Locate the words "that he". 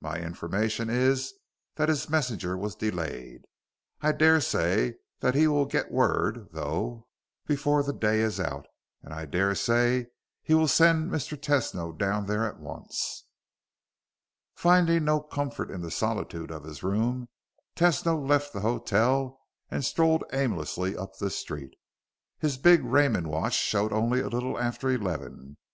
5.20-5.46